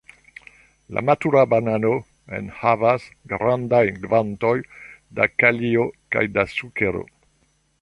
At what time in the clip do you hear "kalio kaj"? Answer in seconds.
5.43-6.25